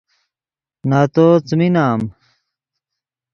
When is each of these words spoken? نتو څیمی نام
نتو 0.89 1.27
څیمی 1.47 1.67
نام 1.75 2.01